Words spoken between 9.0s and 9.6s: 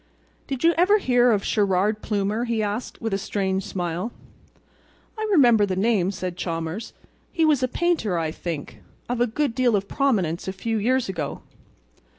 of a good